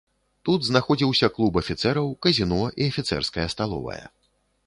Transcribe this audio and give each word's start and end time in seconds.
Тут 0.47 0.63
знаходзіўся 0.69 1.27
клуб 1.35 1.59
афіцэраў, 1.61 2.09
казіно 2.27 2.61
і 2.79 2.89
афіцэрская 2.93 3.47
сталовая. 3.55 4.01